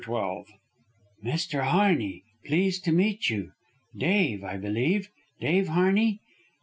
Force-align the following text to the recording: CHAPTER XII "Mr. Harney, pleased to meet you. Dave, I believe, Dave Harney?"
CHAPTER 0.03 0.45
XII 0.49 0.57
"Mr. 1.29 1.61
Harney, 1.61 2.23
pleased 2.43 2.83
to 2.85 2.91
meet 2.91 3.29
you. 3.29 3.51
Dave, 3.95 4.43
I 4.43 4.57
believe, 4.57 5.09
Dave 5.39 5.67
Harney?" 5.67 6.21